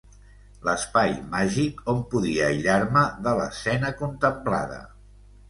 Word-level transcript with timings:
L'espai 0.69 1.11
màgic 1.33 1.83
on 1.93 1.99
podia 2.13 2.47
aïllar-me 2.55 3.05
de 3.29 3.35
l'escena 3.43 3.93
contemplada. 4.03 4.83